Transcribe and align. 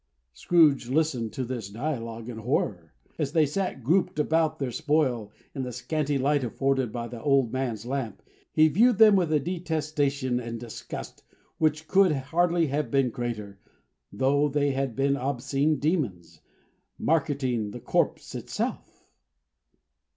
Scrooge 0.33 0.89
listened 0.89 1.31
to 1.33 1.43
this 1.45 1.69
dialogue 1.69 2.27
in 2.27 2.39
horror. 2.39 2.95
As 3.19 3.33
they 3.33 3.45
sat 3.45 3.83
grouped 3.83 4.17
about 4.17 4.57
their 4.57 4.71
spoil, 4.71 5.31
in 5.53 5.61
the 5.61 5.71
scanty 5.71 6.17
light 6.17 6.43
afforded 6.43 6.91
by 6.91 7.07
the 7.07 7.21
old 7.21 7.53
man's 7.53 7.85
lamp, 7.85 8.23
he 8.51 8.67
viewed 8.67 8.97
them 8.97 9.15
with 9.15 9.31
a 9.31 9.39
detestation 9.39 10.39
and 10.39 10.59
disgust, 10.59 11.21
which 11.59 11.87
could 11.87 12.13
hardly 12.13 12.65
have 12.65 12.89
been 12.89 13.11
greater, 13.11 13.59
though 14.11 14.49
they 14.49 14.71
had 14.71 14.95
been 14.95 15.15
obscene 15.15 15.77
demons, 15.77 16.41
marketing 16.97 17.69
the 17.69 17.79
corpse 17.79 18.33
itself. 18.33 19.05